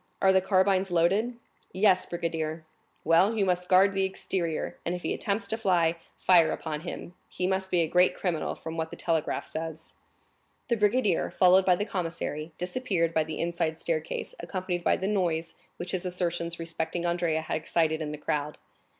Are 0.19 0.33
the 0.33 0.41
carbines 0.41 0.89
loaded?" 0.89 1.35
"Yes, 1.73 2.07
brigadier." 2.07 2.65
"Well, 3.03 3.37
you 3.37 3.45
guard 3.69 3.93
the 3.93 4.03
exterior, 4.03 4.79
and 4.83 4.95
if 4.95 5.03
he 5.03 5.13
attempts 5.13 5.47
to 5.49 5.59
fly, 5.59 5.95
fire 6.17 6.49
upon 6.49 6.81
him; 6.81 7.13
he 7.29 7.45
must 7.45 7.69
be 7.69 7.81
a 7.83 7.87
great 7.87 8.15
criminal, 8.15 8.55
from 8.55 8.77
what 8.77 8.89
the 8.89 8.95
telegraph 8.95 9.45
says." 9.45 9.93
The 10.69 10.75
brigadier, 10.75 11.29
followed 11.29 11.65
by 11.65 11.75
the 11.75 11.85
commissary, 11.85 12.51
disappeared 12.57 13.13
by 13.13 13.23
the 13.23 13.39
inside 13.39 13.79
staircase, 13.79 14.33
accompanied 14.39 14.83
by 14.83 14.95
the 14.95 15.07
noise 15.07 15.53
which 15.77 15.91
his 15.91 16.03
assertions 16.03 16.57
respecting 16.57 17.05
Andrea 17.05 17.41
had 17.41 17.57
excited 17.57 18.01
in 18.01 18.11
the 18.11 18.17
crowd. 18.17 18.57